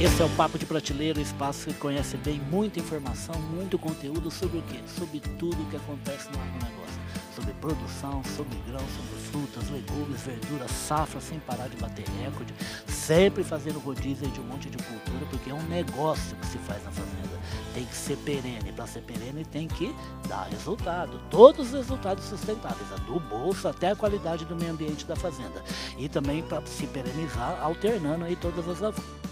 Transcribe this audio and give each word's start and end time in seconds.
Esse 0.00 0.20
é 0.20 0.24
o 0.24 0.30
Papo 0.30 0.58
de 0.58 0.66
Prateleira, 0.66 1.20
o 1.20 1.22
espaço 1.22 1.66
que 1.66 1.74
conhece 1.74 2.16
bem 2.16 2.40
muita 2.50 2.80
informação, 2.80 3.36
muito 3.40 3.78
conteúdo 3.78 4.28
sobre 4.28 4.58
o 4.58 4.62
quê? 4.62 4.80
Sobre 4.88 5.20
tudo 5.20 5.62
o 5.62 5.66
que 5.66 5.76
acontece 5.76 6.28
no 6.32 6.42
agronegócio. 6.42 7.00
Sobre 7.32 7.52
produção, 7.54 8.20
sobre 8.36 8.58
grão, 8.66 8.80
sobre 8.80 9.22
frutas, 9.30 9.70
legumes, 9.70 10.20
verduras, 10.22 10.70
safra, 10.72 11.20
sem 11.20 11.38
parar 11.38 11.68
de 11.68 11.76
bater 11.76 12.04
recorde. 12.20 12.52
Sempre 12.88 13.44
fazendo 13.44 13.78
rodízio 13.78 14.26
de 14.28 14.40
um 14.40 14.44
monte 14.44 14.68
de 14.68 14.76
cultura, 14.78 15.26
porque 15.30 15.50
é 15.50 15.54
um 15.54 15.62
negócio 15.62 16.36
que 16.38 16.46
se 16.46 16.58
faz 16.58 16.82
na 16.84 16.90
fazenda. 16.90 17.40
Tem 17.72 17.84
que 17.84 17.96
ser 17.96 18.16
perene. 18.18 18.72
Para 18.72 18.88
ser 18.88 19.02
perene 19.02 19.44
tem 19.44 19.68
que 19.68 19.94
dar 20.28 20.48
resultado. 20.48 21.20
Todos 21.30 21.68
os 21.68 21.72
resultados 21.72 22.24
sustentáveis, 22.24 22.88
do 23.06 23.20
bolso 23.20 23.68
até 23.68 23.92
a 23.92 23.96
qualidade 23.96 24.44
do 24.44 24.56
meio 24.56 24.72
ambiente 24.72 25.06
da 25.06 25.14
fazenda. 25.14 25.62
E 25.96 26.08
também 26.08 26.42
para 26.42 26.66
se 26.66 26.86
perenizar, 26.88 27.60
alternando 27.62 28.24
aí 28.24 28.34
todas 28.34 28.68
as 28.68 28.80
lavouras. 28.80 29.23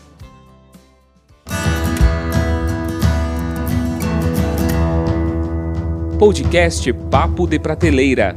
Podcast 6.22 6.92
Papo 7.10 7.48
de 7.48 7.58
Prateleira. 7.58 8.36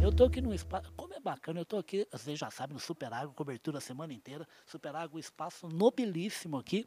Eu 0.00 0.10
tô 0.10 0.24
aqui 0.24 0.40
num 0.40 0.54
espaço, 0.54 0.90
como 0.96 1.12
é 1.12 1.20
bacana, 1.20 1.60
eu 1.60 1.64
tô 1.66 1.76
aqui, 1.76 2.08
vocês 2.10 2.38
já 2.38 2.50
sabem, 2.50 2.72
no 2.72 2.80
Super 2.80 3.12
Agro, 3.12 3.34
cobertura 3.34 3.76
a 3.76 3.80
semana 3.82 4.14
inteira. 4.14 4.48
Super 4.64 4.96
Agro, 4.96 5.18
espaço 5.18 5.68
nobilíssimo 5.68 6.56
aqui 6.56 6.86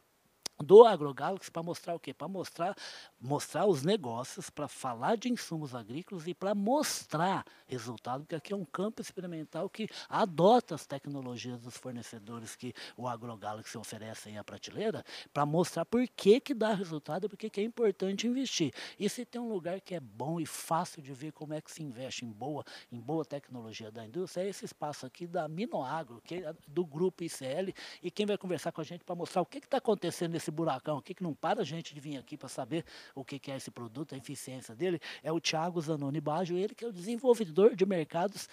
do 0.62 0.84
AgroGalaxy 0.84 1.50
para 1.50 1.62
mostrar 1.62 1.94
o 1.94 2.00
quê? 2.00 2.12
Para 2.12 2.28
mostrar, 2.28 2.76
mostrar 3.20 3.66
os 3.66 3.82
negócios, 3.82 4.50
para 4.50 4.68
falar 4.68 5.16
de 5.16 5.30
insumos 5.30 5.74
agrícolas 5.74 6.26
e 6.26 6.34
para 6.34 6.54
mostrar 6.54 7.44
resultado, 7.66 8.22
porque 8.22 8.34
aqui 8.34 8.52
é 8.52 8.56
um 8.56 8.64
campo 8.64 9.00
experimental 9.00 9.68
que 9.68 9.88
adota 10.08 10.74
as 10.74 10.86
tecnologias 10.86 11.60
dos 11.60 11.76
fornecedores 11.76 12.56
que 12.56 12.74
o 12.96 13.06
AgroGalaxy 13.06 13.76
oferece 13.78 14.36
à 14.36 14.42
prateleira, 14.42 15.04
para 15.32 15.46
mostrar 15.46 15.84
por 15.84 16.06
que, 16.08 16.40
que 16.40 16.54
dá 16.54 16.74
resultado 16.74 17.28
por 17.28 17.36
que, 17.36 17.50
que 17.50 17.60
é 17.60 17.64
importante 17.64 18.26
investir. 18.26 18.72
E 18.98 19.08
se 19.08 19.24
tem 19.24 19.40
um 19.40 19.48
lugar 19.48 19.80
que 19.80 19.94
é 19.94 20.00
bom 20.00 20.40
e 20.40 20.46
fácil 20.46 21.02
de 21.02 21.12
ver 21.12 21.32
como 21.32 21.54
é 21.54 21.60
que 21.60 21.70
se 21.70 21.82
investe 21.82 22.24
em 22.24 22.30
boa, 22.30 22.64
em 22.90 23.00
boa 23.00 23.24
tecnologia 23.24 23.90
da 23.90 24.04
indústria, 24.04 24.44
é 24.44 24.48
esse 24.48 24.64
espaço 24.64 25.06
aqui 25.06 25.26
da 25.26 25.48
Minoagro, 25.48 26.20
que 26.24 26.36
é 26.36 26.54
do 26.66 26.84
grupo 26.84 27.22
ICL, 27.22 27.72
e 28.02 28.10
quem 28.10 28.26
vai 28.26 28.36
conversar 28.38 28.72
com 28.72 28.80
a 28.80 28.84
gente 28.84 29.04
para 29.04 29.14
mostrar 29.14 29.42
o 29.42 29.46
que 29.46 29.58
está 29.58 29.78
acontecendo 29.78 30.32
nesse 30.32 30.47
esse 30.48 30.50
buracão 30.50 30.98
aqui, 30.98 31.14
que 31.14 31.22
não 31.22 31.34
para 31.34 31.60
a 31.60 31.64
gente 31.64 31.94
de 31.94 32.00
vir 32.00 32.16
aqui 32.16 32.36
para 32.36 32.48
saber 32.48 32.84
o 33.14 33.24
que, 33.24 33.40
é 33.50 33.56
esse 33.56 33.70
produto, 33.70 34.14
a 34.14 34.18
eficiência 34.18 34.74
dele, 34.74 34.98
é 35.22 35.30
o 35.30 35.40
Thiago 35.40 35.80
Zanoni 35.80 36.20
Baggio, 36.20 36.56
ele 36.56 36.74
que 36.74 36.84
é 36.84 36.88
o 36.88 36.92
desenvolvedor 36.92 37.76
de 37.76 37.84
mercados 37.84 38.48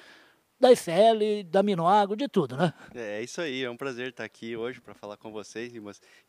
da 0.58 0.72
ICL, 0.72 1.44
da 1.50 1.62
Minoago, 1.62 2.16
de 2.16 2.30
tudo, 2.30 2.56
né? 2.56 2.74
É, 2.94 3.20
é 3.20 3.24
isso 3.24 3.42
aí, 3.42 3.64
é 3.64 3.70
um 3.70 3.76
prazer 3.76 4.10
estar 4.10 4.24
aqui 4.24 4.56
hoje 4.56 4.80
para 4.80 4.94
falar 4.94 5.18
com 5.18 5.32
vocês, 5.32 5.74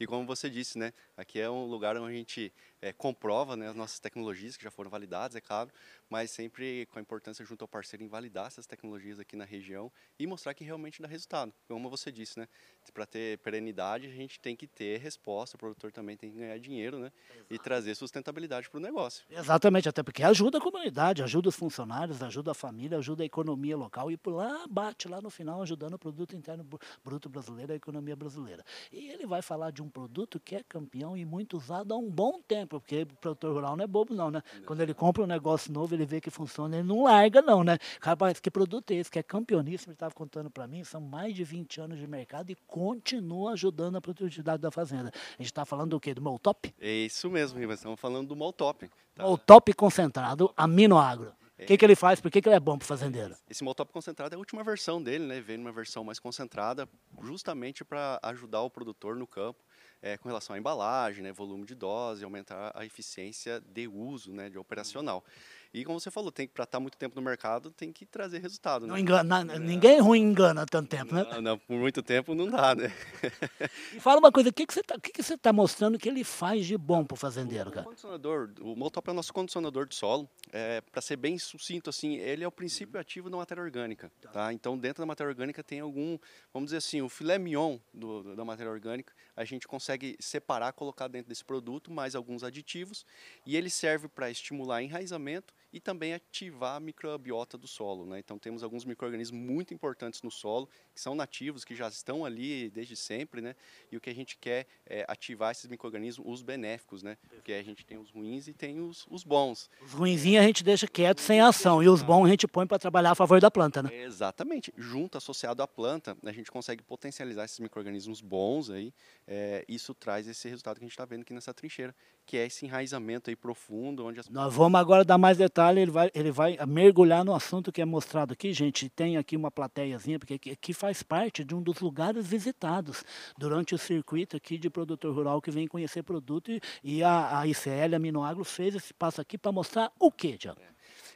e 0.01 0.07
como 0.07 0.27
você 0.27 0.51
disse, 0.51 0.79
né, 0.79 0.93
aqui 1.17 1.41
é 1.41 1.49
um 1.49 1.67
lugar 1.67 1.97
onde 1.97 2.15
a 2.15 2.17
gente 2.17 2.53
é, 2.81 2.93
comprova 2.93 3.57
né, 3.57 3.69
as 3.69 3.75
nossas 3.75 3.99
tecnologias 3.99 4.57
que 4.57 4.65
já 4.65 4.71
foram 4.71 4.91
validadas, 4.91 5.37
é 5.37 5.41
claro, 5.41 5.71
mas 6.09 6.31
sempre 6.31 6.87
com 6.87 6.99
a 6.99 7.03
importância 7.03 7.45
junto 7.45 7.63
ao 7.63 7.69
parceiro 7.69 8.05
em 8.05 8.09
validar 8.09 8.47
essas 8.47 8.67
tecnologias 8.67 9.19
aqui 9.19 9.37
na 9.37 9.45
região 9.45 9.91
e 10.19 10.27
mostrar 10.27 10.55
que 10.55 10.65
realmente 10.65 11.01
dá 11.01 11.09
resultado. 11.09 11.53
Como 11.69 11.91
você 11.91 12.13
disse, 12.13 12.39
né? 12.39 12.49
Para 12.93 13.07
ter 13.07 13.39
perenidade, 13.39 14.07
a 14.07 14.11
gente 14.11 14.39
tem 14.41 14.55
que 14.55 14.67
ter 14.67 14.99
resposta, 14.99 15.57
o 15.57 15.59
produtor 15.59 15.93
também 15.93 16.17
tem 16.17 16.31
que 16.31 16.39
ganhar 16.39 16.59
dinheiro, 16.59 16.99
né? 16.99 17.13
Exato. 17.31 17.55
E 17.55 17.59
trazer 17.59 17.95
sustentabilidade 17.95 18.69
para 18.71 18.79
o 18.79 18.81
negócio. 18.81 19.25
Exatamente, 19.31 19.89
até 19.89 20.03
porque 20.03 20.23
ajuda 20.23 20.59
a 20.59 20.61
comunidade, 20.61 21.23
ajuda 21.23 21.49
os 21.49 21.57
funcionários, 21.57 22.23
ajuda 22.23 22.53
a 22.53 22.55
família, 22.55 22.99
ajuda 22.99 23.23
a 23.23 23.27
economia 23.27 23.77
local 23.77 24.11
e 24.11 24.17
por 24.17 24.35
lá 24.35 24.67
bate 24.69 25.09
lá 25.09 25.21
no 25.21 25.31
final 25.31 25.63
ajudando 25.63 25.95
o 25.95 25.99
produto 25.99 26.37
interno 26.37 26.67
bruto 27.05 27.29
brasileiro, 27.29 27.73
a 27.73 27.77
economia 27.77 28.17
brasileira. 28.17 28.65
E 28.93 29.09
ele 29.09 29.27
vai 29.27 29.43
falar 29.43 29.71
de 29.71 29.83
um 29.83 29.89
produto 29.89 30.41
que 30.41 30.55
é 30.55 30.63
campeão 30.63 31.17
e 31.17 31.25
muito 31.25 31.57
usado 31.57 31.93
há 31.93 31.97
um 31.97 32.11
bom 32.11 32.41
tempo, 32.43 32.66
porque 32.67 33.03
o 33.03 33.07
produtor 33.07 33.55
rural 33.55 33.77
não 33.77 33.85
é 33.85 33.87
bobo 33.87 34.15
não, 34.15 34.31
né? 34.31 34.43
Quando 34.65 34.81
ele 34.81 34.95
compra 34.95 35.23
um 35.23 35.27
negócio 35.27 35.73
novo, 35.73 35.95
ele 35.95 36.05
vê 36.05 36.21
que 36.21 36.31
funciona, 36.31 36.77
ele 36.77 36.87
não 36.87 37.05
larga 37.05 37.41
não, 37.43 37.63
né? 37.63 37.79
Rapaz, 38.01 38.41
que 38.41 38.51
produto 38.51 38.91
é 38.91 38.95
esse? 38.95 39.11
Que 39.11 39.19
é 39.19 39.23
campeoníssimo, 39.23 39.91
ele 39.91 39.97
estava 39.97 40.15
contando 40.15 40.51
para 40.51 40.67
mim, 40.67 40.85
são 40.85 41.01
mais 41.01 41.35
de 41.35 41.45
20 41.45 41.81
anos 41.81 41.99
de 41.99 42.07
mercado 42.07 42.51
e 42.51 42.57
continua 42.67 43.53
ajudando 43.53 43.97
a 43.97 44.01
produtividade 44.01 44.61
da 44.61 44.71
fazenda. 44.71 45.11
A 45.15 45.43
gente 45.43 45.47
está 45.47 45.65
falando 45.65 45.91
do 45.91 46.01
quê? 46.01 46.15
Do 46.15 46.23
Moltop? 46.23 46.75
É 46.81 46.91
isso 46.91 47.31
mesmo, 47.31 47.59
Rivas, 47.59 47.79
estamos 47.79 48.01
falando 48.01 48.29
do 48.29 48.37
Moltop. 48.37 48.91
Tá? 49.15 49.23
Moltop 49.23 49.73
concentrado, 49.75 50.53
aminoagro. 50.57 51.33
O 51.59 51.65
que, 51.65 51.77
que 51.77 51.85
ele 51.85 51.97
faz? 51.97 52.21
Por 52.21 52.31
que, 52.31 52.43
que 52.43 52.49
ele 52.49 52.57
é 52.57 52.61
bom 52.61 52.77
para 52.77 52.87
fazendeiro? 52.87 53.35
Esse 53.49 53.65
Moltop 53.65 53.91
concentrado 53.91 54.35
é 54.35 54.37
a 54.37 54.39
última 54.39 54.63
versão 54.63 55.03
dele, 55.03 55.25
né? 55.25 55.41
Vem 55.41 55.57
numa 55.57 55.73
versão 55.73 56.05
mais 56.05 56.19
concentrada, 56.19 56.87
justamente 57.23 57.83
para 57.83 58.21
ajudar 58.23 58.61
o 58.61 58.71
produtor 58.71 59.17
no 59.17 59.27
campo 59.27 59.65
é, 60.03 60.17
com 60.17 60.29
relação 60.29 60.55
à 60.55 60.59
embalagem, 60.59 61.23
né, 61.23 61.33
volume 61.33 61.65
de 61.65 61.75
dose, 61.75 62.23
aumentar 62.23 62.73
a 62.75 62.85
eficiência 62.85 63.61
de 63.61 63.89
uso, 63.89 64.33
né, 64.33 64.49
de 64.49 64.59
operacional. 64.59 65.25
E 65.73 65.85
como 65.85 66.01
você 66.01 66.11
falou, 66.11 66.33
tem 66.33 66.47
para 66.47 66.65
estar 66.65 66.79
tá 66.79 66.81
muito 66.81 66.97
tempo 66.97 67.15
no 67.17 67.23
mercado, 67.23 67.71
tem 67.71 67.93
que 67.93 68.07
trazer 68.07 68.39
resultado. 68.39 68.87
Não 68.87 68.95
né? 68.95 69.01
engana, 69.01 69.45
ninguém 69.59 70.01
ruim 70.01 70.23
engana 70.23 70.65
tanto 70.67 70.89
tempo, 70.89 71.15
né? 71.15 71.27
Não, 71.31 71.41
não, 71.41 71.59
por 71.59 71.77
muito 71.77 72.03
tempo 72.03 72.35
não 72.35 72.49
dá, 72.49 72.75
né? 72.75 72.93
E 73.95 74.01
fala 74.01 74.19
uma 74.19 74.33
coisa, 74.33 74.51
o 74.51 74.53
que, 74.53 74.67
que 74.67 74.75
você 74.75 74.81
está 74.81 74.99
que 74.99 75.13
que 75.13 75.23
você 75.23 75.37
tá 75.37 75.53
mostrando 75.53 75.99
que 75.99 76.09
ele 76.09 76.25
faz 76.25 76.67
de 76.67 76.77
bom 76.77 77.05
para 77.05 77.15
o 77.15 77.17
fazendeiro, 77.17 77.71
cara? 77.71 77.83
O 77.83 77.91
condicionador, 77.91 78.51
o 78.61 78.77
Moltop 78.77 79.09
é 79.09 79.13
o 79.13 79.15
nosso 79.15 79.33
condicionador 79.33 79.87
de 79.87 79.95
solo. 79.95 80.29
É, 80.53 80.81
para 80.81 81.01
ser 81.01 81.17
bem 81.17 81.39
sucinto, 81.39 81.91
assim, 81.91 82.17
ele 82.17 82.45
é 82.45 82.49
o 82.49 82.53
princípio 82.53 82.95
uhum. 82.95 83.01
ativo 83.01 83.31
da 83.31 83.37
matéria 83.37 83.63
orgânica. 83.63 84.11
Tá. 84.21 84.31
tá? 84.31 84.53
Então, 84.53 84.79
dentro 84.79 85.03
da 85.03 85.07
matéria 85.07 85.31
orgânica 85.31 85.63
tem 85.63 85.81
algum, 85.81 86.19
vamos 86.53 86.69
dizer 86.69 86.79
assim, 86.79 87.03
o 87.03 87.09
filé 87.09 87.39
mignon 87.39 87.79
do, 87.93 88.35
da 88.35 88.45
matéria 88.45 88.71
orgânica, 88.71 89.13
a 89.35 89.45
gente 89.45 89.67
consegue 89.67 90.17
separar, 90.21 90.73
colocar 90.73 91.09
dentro 91.09 91.29
desse 91.29 91.45
produto 91.45 91.91
mais 91.91 92.15
alguns 92.15 92.43
aditivos 92.43 93.05
e 93.45 93.57
ele 93.57 93.71
serve 93.71 94.09
para 94.09 94.31
estimular 94.31 94.83
enraizamento 94.83 95.55
e 95.77 95.81
também 95.81 96.15
ativar 96.15 96.77
a 96.77 96.81
microbiota 96.81 97.59
do 97.59 97.69
solo. 97.69 98.07
Né? 98.07 98.19
Então 98.19 98.39
temos 98.39 98.63
alguns 98.63 98.83
micro-organismos 98.83 99.39
muito 99.39 99.75
importantes 99.75 100.23
no 100.23 100.31
solo, 100.31 100.67
que 100.95 100.99
são 100.99 101.15
nativos, 101.15 101.67
que 101.67 101.77
já 101.77 101.87
estão 101.87 102.25
ali 102.25 102.71
desde 102.71 102.97
sempre, 102.97 103.43
né? 103.43 103.55
e 103.93 103.97
o 103.99 104.01
que 104.01 104.09
a 104.09 104.15
gente 104.15 104.39
quer 104.39 104.67
é 104.87 105.05
ativar 105.07 105.51
esses 105.51 105.67
micro-organismos, 105.67 106.27
os 106.27 106.41
benéficos, 106.41 107.03
né? 107.03 107.19
porque 107.29 107.53
a 107.53 107.63
gente 107.63 107.85
tem 107.85 107.99
os 107.99 108.11
ruins 108.11 108.49
e 108.49 108.55
tem 108.55 108.81
os, 108.81 109.07
os 109.11 109.23
bons. 109.23 109.69
Os 109.85 109.93
ruinzinhos 109.93 110.43
a 110.43 110.47
gente 110.47 110.65
deixa 110.65 110.89
quieto 110.89 111.21
sem 111.21 111.43
ação, 111.43 111.83
e 111.83 111.89
os 111.91 112.03
bons 112.03 112.25
a 112.25 112.31
gente 112.31 112.49
põe 112.49 112.67
para 112.67 112.79
trabalhar 112.79 113.11
a 113.11 113.15
favor 113.15 113.39
da 113.39 113.51
planta. 113.51 113.83
Né? 113.83 113.91
Exatamente. 114.03 114.73
Junto, 114.79 115.19
associado 115.19 115.63
à 115.63 115.69
planta, 115.69 116.17
a 116.25 116.33
gente 116.33 116.51
consegue 116.51 116.83
potencializar 116.83 117.45
esses 117.45 117.61
micro-organismos 117.61 118.23
bons, 118.23 118.71
aí, 118.71 118.95
é, 119.27 119.63
isso 119.69 119.93
traz 119.93 120.27
esse 120.27 120.49
resultado 120.49 120.79
que 120.79 120.85
a 120.85 120.87
gente 120.87 120.93
está 120.93 121.05
vendo 121.05 121.21
aqui 121.21 121.35
nessa 121.35 121.53
trincheira, 121.53 121.95
que 122.25 122.39
é 122.39 122.47
esse 122.47 122.65
enraizamento 122.65 123.29
aí 123.29 123.37
profundo. 123.37 124.07
onde 124.07 124.21
as... 124.21 124.29
Nós 124.31 124.55
vamos 124.55 124.81
agora 124.81 125.05
dar 125.05 125.19
mais 125.19 125.37
detalhes 125.37 125.66
ele 125.75 125.91
vai, 125.91 126.11
ele 126.15 126.31
vai 126.31 126.57
mergulhar 126.67 127.25
no 127.25 127.35
assunto 127.35 127.73
que 127.73 127.81
é 127.81 127.85
mostrado 127.85 128.33
aqui, 128.33 128.53
gente. 128.53 128.89
Tem 128.89 129.17
aqui 129.17 129.37
uma 129.37 129.51
plateiazinha, 129.51 130.19
porque 130.19 130.51
aqui 130.51 130.73
faz 130.73 131.03
parte 131.03 131.45
de 131.45 131.55
um 131.55 131.63
dos 131.63 131.81
lugares 131.81 132.27
visitados 132.27 133.05
durante 133.37 133.75
o 133.75 133.79
circuito 133.79 134.37
aqui 134.37 134.59
de 134.59 134.71
produtor 134.71 135.15
rural 135.15 135.41
que 135.41 135.51
vem 135.51 135.67
conhecer 135.67 136.03
produto. 136.03 136.51
E, 136.51 136.61
e 136.83 137.03
a, 137.03 137.41
a 137.41 137.47
ICL, 137.47 137.97
a 137.97 137.99
Minoagro, 137.99 138.45
fez 138.45 138.75
esse 138.75 138.95
passo 138.95 139.21
aqui 139.21 139.37
para 139.37 139.53
mostrar 139.53 139.91
o 139.99 140.13
quê, 140.13 140.37
Tiago? 140.37 140.61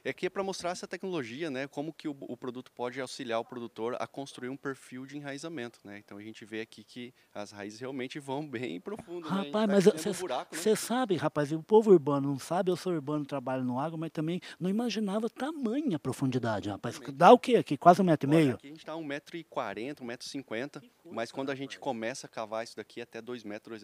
É. 0.03 0.09
Aqui 0.09 0.25
é 0.25 0.29
para 0.29 0.43
mostrar 0.43 0.71
essa 0.71 0.87
tecnologia, 0.87 1.49
né, 1.49 1.67
como 1.67 1.93
que 1.93 2.07
o, 2.07 2.15
o, 2.21 2.35
produto 2.35 2.71
pode 2.71 2.99
auxiliar 2.99 3.39
o 3.39 3.45
produtor 3.45 3.95
a 3.99 4.07
construir 4.07 4.49
um 4.49 4.57
perfil 4.57 5.05
de 5.05 5.17
enraizamento, 5.17 5.79
né? 5.83 5.99
Então 5.99 6.17
a 6.17 6.21
gente 6.21 6.43
vê 6.43 6.61
aqui 6.61 6.83
que 6.83 7.13
as 7.33 7.51
raízes 7.51 7.79
realmente 7.79 8.19
vão 8.19 8.47
bem 8.47 8.79
profundo, 8.79 9.29
né? 9.29 9.43
Rapaz, 9.45 9.67
né? 9.67 9.73
mas 9.75 9.85
você 9.85 10.09
um 10.09 10.69
né? 10.69 10.75
sabe, 10.75 11.15
rapaz, 11.15 11.51
o 11.51 11.61
povo 11.61 11.91
urbano 11.91 12.29
não 12.29 12.39
sabe, 12.39 12.71
eu 12.71 12.75
sou 12.75 12.93
urbano, 12.93 13.25
trabalho 13.25 13.63
no 13.63 13.79
agro, 13.79 13.97
mas 13.97 14.11
também 14.11 14.41
não 14.59 14.69
imaginava 14.69 15.29
tamanha 15.29 15.99
profundidade, 15.99 16.69
rapaz. 16.69 16.99
Dá 17.13 17.31
o 17.31 17.39
quê 17.39 17.55
aqui? 17.55 17.77
Quase 17.77 18.01
um 18.01 18.05
metro 18.05 18.29
e 18.29 18.31
meio? 18.31 18.53
Aqui 18.55 18.67
a 18.67 18.69
gente 18.69 18.79
está 18.79 18.95
um 18.95 19.03
metro 19.03 19.37
e 19.37 19.43
quarenta, 19.43 20.03
um 20.03 20.07
metro 20.07 20.25
e 20.25 20.29
cinquenta, 20.29 20.83
mas 21.11 21.31
quando 21.31 21.51
a 21.51 21.55
gente 21.55 21.79
começa 21.79 22.27
a 22.27 22.29
cavar 22.29 22.63
isso 22.63 22.75
daqui 22.75 23.01
até 23.01 23.21
dois 23.21 23.43
metros, 23.43 23.81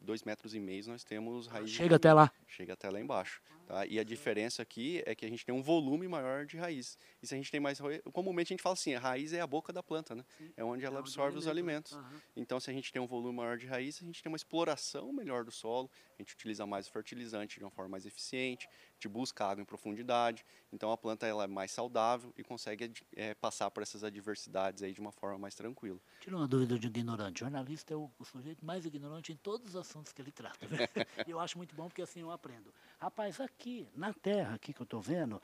dois 0.00 0.22
metros 0.22 0.54
e 0.54 0.60
meio, 0.60 0.80
nós 0.88 1.04
temos 1.04 1.46
raízes... 1.46 1.72
Chega 1.72 1.96
até 1.96 2.12
lá. 2.12 2.32
Chega 2.46 2.72
até 2.72 2.88
lá 2.88 3.00
embaixo. 3.00 3.40
Tá? 3.66 3.86
E 3.86 4.00
a 4.00 4.04
diferença 4.04 4.62
aqui 4.62 5.02
é 5.06 5.14
que 5.14 5.24
a 5.24 5.28
gente 5.28 5.44
tem 5.44 5.54
um 5.54 5.59
volume 5.62 6.08
maior 6.08 6.46
de 6.46 6.56
raiz. 6.56 6.98
E 7.22 7.26
se 7.26 7.34
a 7.34 7.36
gente 7.36 7.50
tem 7.50 7.60
mais 7.60 7.80
comumente 8.12 8.52
a 8.52 8.54
gente 8.54 8.62
fala 8.62 8.74
assim, 8.74 8.94
a 8.94 9.00
raiz 9.00 9.32
é 9.32 9.40
a 9.40 9.46
boca 9.46 9.72
da 9.72 9.82
planta, 9.82 10.14
né? 10.14 10.24
Sim. 10.38 10.52
É 10.56 10.64
onde 10.64 10.84
ela 10.84 10.96
é 10.96 10.98
absorve 11.00 11.36
os 11.38 11.46
alimentos. 11.46 11.92
Uhum. 11.92 12.20
Então, 12.36 12.60
se 12.60 12.70
a 12.70 12.72
gente 12.72 12.92
tem 12.92 13.00
um 13.00 13.06
volume 13.06 13.36
maior 13.36 13.56
de 13.56 13.66
raiz, 13.66 14.00
a 14.02 14.04
gente 14.04 14.22
tem 14.22 14.30
uma 14.30 14.36
exploração 14.36 15.12
melhor 15.12 15.44
do 15.44 15.50
solo, 15.50 15.90
a 16.20 16.22
gente 16.22 16.34
utiliza 16.34 16.66
mais 16.66 16.86
fertilizante 16.88 17.58
de 17.58 17.64
uma 17.64 17.70
forma 17.70 17.92
mais 17.92 18.06
eficiente, 18.06 18.68
a 18.68 18.94
gente 18.94 19.08
busca 19.08 19.44
água 19.44 19.62
em 19.62 19.64
profundidade. 19.64 20.44
Então, 20.72 20.92
a 20.92 20.96
planta 20.96 21.26
ela 21.26 21.44
é 21.44 21.46
mais 21.46 21.70
saudável 21.70 22.32
e 22.36 22.44
consegue 22.44 22.92
é, 23.16 23.34
passar 23.34 23.70
por 23.70 23.82
essas 23.82 24.04
adversidades 24.04 24.82
aí 24.82 24.92
de 24.92 25.00
uma 25.00 25.12
forma 25.12 25.38
mais 25.38 25.54
tranquila. 25.54 25.98
Tira 26.20 26.36
uma 26.36 26.46
dúvida 26.46 26.78
de 26.78 26.86
ignorante. 26.86 27.42
O 27.42 27.46
jornalista 27.46 27.94
é 27.94 27.96
o, 27.96 28.10
o 28.18 28.24
sujeito 28.24 28.64
mais 28.64 28.84
ignorante 28.84 29.32
em 29.32 29.36
todos 29.36 29.70
os 29.70 29.76
assuntos 29.76 30.12
que 30.12 30.20
ele 30.20 30.32
trata. 30.32 30.58
E 31.26 31.30
eu 31.30 31.38
acho 31.38 31.56
muito 31.58 31.74
bom 31.74 31.88
porque 31.88 32.02
assim 32.02 32.20
eu 32.20 32.30
aprendo. 32.30 32.72
Rapaz, 32.98 33.40
aqui, 33.40 33.86
na 33.94 34.12
terra 34.12 34.54
aqui 34.54 34.72
que 34.72 34.80
eu 34.80 34.84
estou 34.84 35.00
vendo, 35.00 35.40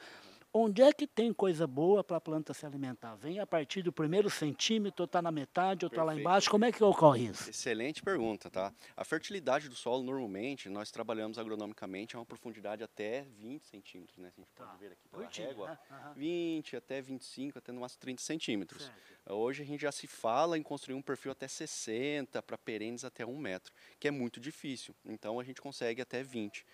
Onde 0.59 0.81
é 0.81 0.91
que 0.91 1.07
tem 1.07 1.35
coisa 1.35 1.67
boa 1.67 2.03
para 2.03 2.17
a 2.17 2.21
planta 2.21 2.55
se 2.55 2.65
alimentar? 2.65 3.15
Vem 3.17 3.39
a 3.41 3.47
partir 3.47 3.83
do 3.83 3.93
primeiro 3.93 4.31
centímetro, 4.31 5.05
está 5.05 5.21
na 5.21 5.31
metade, 5.31 5.85
ou 5.85 5.89
está 5.91 6.03
lá 6.03 6.17
embaixo? 6.19 6.49
Como 6.51 6.65
é 6.65 6.73
que 6.73 6.83
ocorre 6.83 7.27
isso? 7.27 7.51
Excelente 7.51 8.03
pergunta, 8.03 8.49
tá? 8.49 8.73
A 8.97 9.05
fertilidade 9.05 9.69
do 9.69 9.75
solo, 9.75 10.03
normalmente, 10.03 10.71
nós 10.71 10.91
trabalhamos 10.91 11.39
agronomicamente 11.39 12.17
a 12.17 12.19
uma 12.21 12.25
profundidade 12.25 12.83
até 12.83 13.27
20 13.39 13.67
centímetros, 13.67 14.17
né? 14.17 14.33
A 14.35 14.41
gente 14.41 14.49
pode 14.55 14.71
Tá. 14.71 14.77
ver 14.79 14.93
aqui 14.93 15.07
pela 15.11 15.25
Curtinho, 15.25 15.49
régua. 15.49 15.69
né? 15.69 15.79
Aham. 15.91 16.13
20 16.15 16.75
até 16.75 17.03
25, 17.03 17.59
até 17.59 17.71
no 17.71 17.81
máximo 17.83 18.01
30 18.01 18.23
centímetros. 18.23 18.85
Certo. 18.85 19.35
Hoje 19.35 19.63
a 19.63 19.67
gente 19.67 19.83
já 19.83 19.93
se 19.93 20.07
fala 20.07 20.57
em 20.57 20.63
construir 20.63 20.95
um 20.95 21.03
perfil 21.03 21.33
até 21.33 21.47
60, 21.47 22.43
para 22.43 22.57
perenes 22.57 23.05
até 23.05 23.27
1 23.27 23.37
metro, 23.37 23.75
que 24.01 24.09
é 24.09 24.11
muito 24.11 24.41
difícil. 24.41 24.95
Então 25.05 25.39
a 25.39 25.45
gente 25.45 25.61
consegue 25.61 26.01
até 26.01 26.23
20. 26.23 26.65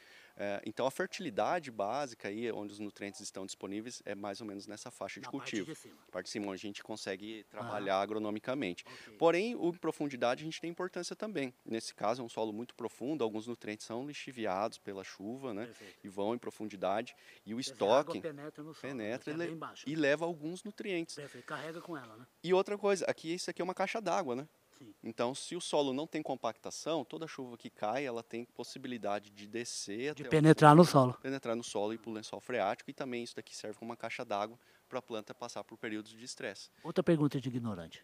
É, 0.44 0.60
então 0.66 0.84
a 0.86 0.90
fertilidade 0.90 1.70
básica 1.70 2.26
aí, 2.26 2.50
onde 2.50 2.72
os 2.72 2.80
nutrientes 2.80 3.20
estão 3.20 3.46
disponíveis, 3.46 4.02
é 4.04 4.12
mais 4.12 4.40
ou 4.40 4.46
menos 4.46 4.66
nessa 4.66 4.90
faixa 4.90 5.20
de 5.20 5.26
Na 5.26 5.30
parte 5.30 5.50
cultivo. 5.52 5.66
de 5.66 5.74
cima. 5.78 5.96
Parte 6.10 6.24
de 6.26 6.30
cima, 6.32 6.46
onde 6.48 6.56
a 6.56 6.58
gente 6.58 6.82
consegue 6.82 7.44
trabalhar 7.48 8.00
agronomicamente. 8.00 8.84
Ok. 8.84 9.16
Porém, 9.18 9.54
o 9.54 9.68
em 9.68 9.74
profundidade 9.78 10.42
a 10.42 10.44
gente 10.44 10.60
tem 10.60 10.68
importância 10.68 11.14
também. 11.14 11.54
Nesse 11.64 11.94
caso, 11.94 12.22
é 12.22 12.24
um 12.24 12.28
solo 12.28 12.52
muito 12.52 12.74
profundo, 12.74 13.22
alguns 13.22 13.46
nutrientes 13.46 13.86
são 13.86 14.04
lixiviados 14.04 14.78
pela 14.78 15.04
chuva, 15.04 15.54
né? 15.54 15.66
Perfeito. 15.66 15.98
E 16.02 16.08
vão 16.08 16.34
em 16.34 16.38
profundidade. 16.38 17.14
E 17.46 17.54
o 17.54 17.58
Quer 17.58 17.62
dizer, 17.62 17.72
estoque 17.74 18.20
penetra 18.20 18.64
no 18.64 18.74
solo, 18.74 18.80
penetra 18.80 19.24
que 19.34 19.40
é 19.40 19.44
e 19.44 19.48
le- 19.48 19.60
e 19.86 19.94
leva 19.94 20.24
alguns 20.24 20.64
nutrientes. 20.64 21.14
Perfeito. 21.14 21.46
Carrega 21.46 21.80
com 21.80 21.96
ela, 21.96 22.16
né? 22.16 22.26
E 22.42 22.52
outra 22.52 22.76
coisa, 22.76 23.04
aqui 23.06 23.32
isso 23.32 23.48
aqui 23.48 23.62
é 23.62 23.64
uma 23.64 23.74
caixa 23.74 24.00
d'água, 24.00 24.34
né? 24.34 24.48
Sim. 24.82 24.94
Então, 25.02 25.34
se 25.34 25.54
o 25.54 25.60
solo 25.60 25.92
não 25.92 26.06
tem 26.06 26.22
compactação, 26.22 27.04
toda 27.04 27.26
chuva 27.28 27.56
que 27.56 27.70
cai, 27.70 28.04
ela 28.04 28.22
tem 28.22 28.44
possibilidade 28.44 29.30
de 29.30 29.46
descer 29.46 30.14
De 30.14 30.22
o 30.24 30.28
penetrar 30.28 30.74
no 30.74 30.84
solo. 30.84 31.14
penetrar 31.14 31.54
no 31.54 31.62
solo 31.62 31.92
e 31.92 31.98
para 31.98 32.10
o 32.10 32.12
lençol 32.12 32.40
freático 32.40 32.90
e 32.90 32.94
também 32.94 33.22
isso 33.22 33.36
daqui 33.36 33.54
serve 33.54 33.78
como 33.78 33.90
uma 33.90 33.96
caixa 33.96 34.24
d'água 34.24 34.58
para 34.88 34.98
a 34.98 35.02
planta 35.02 35.32
passar 35.34 35.62
por 35.64 35.78
períodos 35.78 36.10
de 36.10 36.24
estresse. 36.24 36.68
Outra 36.82 37.02
pergunta 37.02 37.40
de 37.40 37.48
ignorante. 37.48 38.02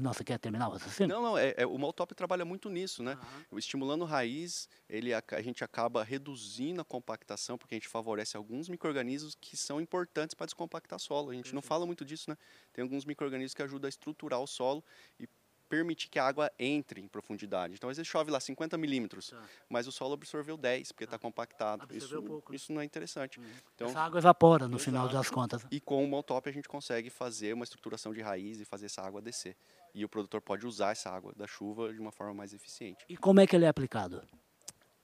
Nossa, 0.00 0.24
quer 0.24 0.38
terminar 0.38 0.68
o 0.68 0.72
raciocínio? 0.72 1.14
Não, 1.14 1.22
não, 1.22 1.36
é, 1.38 1.54
é- 1.56 1.66
o 1.66 1.76
Maltop 1.76 2.14
trabalha 2.14 2.44
muito 2.44 2.70
nisso, 2.70 3.02
né? 3.02 3.18
O 3.50 3.58
Estimulando 3.58 4.04
raiz, 4.04 4.68
ele, 4.88 5.12
aca- 5.12 5.36
a 5.36 5.42
gente 5.42 5.62
acaba 5.64 6.02
reduzindo 6.02 6.80
a 6.80 6.84
compactação, 6.84 7.58
porque 7.58 7.74
a 7.74 7.76
gente 7.78 7.88
favorece 7.88 8.36
alguns 8.36 8.68
micro-organismos 8.68 9.34
que 9.34 9.56
são 9.56 9.80
importantes 9.80 10.34
para 10.34 10.46
descompactar 10.46 10.98
solo. 10.98 11.30
A 11.30 11.34
gente 11.34 11.54
não 11.54 11.60
fala 11.62 11.84
muito 11.84 12.04
disso, 12.04 12.30
né? 12.30 12.36
Tem 12.72 12.82
alguns 12.82 13.04
micro-organismos 13.04 13.54
que 13.54 13.62
ajudam 13.62 13.86
a 13.86 13.90
estruturar 13.90 14.40
o 14.40 14.46
solo 14.46 14.82
e 15.20 15.28
permitir 15.72 16.10
que 16.10 16.18
a 16.18 16.26
água 16.26 16.52
entre 16.58 17.00
em 17.00 17.08
profundidade. 17.08 17.72
Então, 17.72 17.88
às 17.88 17.96
vezes 17.96 18.06
chove 18.06 18.30
lá 18.30 18.38
50 18.38 18.76
milímetros, 18.76 19.30
Tá. 19.30 19.42
mas 19.70 19.86
o 19.86 19.92
solo 19.92 20.12
absorveu 20.12 20.58
10, 20.58 20.92
porque 20.92 21.04
está 21.04 21.18
compactado. 21.18 21.82
Absorveu 21.84 22.18
Isso, 22.20 22.28
pouco, 22.28 22.52
né? 22.52 22.56
isso 22.56 22.72
não 22.74 22.82
é 22.82 22.84
interessante. 22.84 23.40
Então, 23.74 23.88
Essa 23.88 24.00
água 24.00 24.18
evapora 24.18 24.68
no 24.68 24.78
final 24.78 25.04
Exato. 25.04 25.16
das 25.16 25.30
contas. 25.30 25.66
e 25.70 25.80
com 25.80 26.04
o 26.04 26.10
Maltop 26.10 26.46
a 26.46 26.52
gente 26.52 26.68
consegue 26.68 27.08
fazer 27.08 27.54
uma 27.54 27.64
estruturação 27.64 28.12
de 28.12 28.20
raiz 28.20 28.60
e 28.60 28.66
fazer 28.66 28.84
essa 28.86 29.00
água 29.00 29.22
descer. 29.22 29.56
E 29.94 30.04
o 30.04 30.08
produtor 30.10 30.42
pode 30.42 30.66
usar 30.66 30.90
essa 30.92 31.08
água 31.10 31.32
da 31.34 31.46
chuva 31.46 31.90
de 31.90 31.98
uma 32.00 32.12
forma 32.12 32.34
mais 32.34 32.52
eficiente. 32.52 33.02
E 33.08 33.16
como 33.16 33.40
é 33.40 33.46
que 33.46 33.56
ele 33.56 33.64
é 33.64 33.68
aplicado? 33.68 34.22